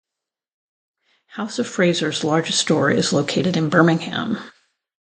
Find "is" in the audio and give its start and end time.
2.89-3.13